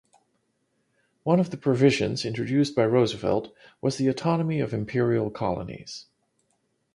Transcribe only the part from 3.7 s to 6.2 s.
was the autonomy of imperial colonies.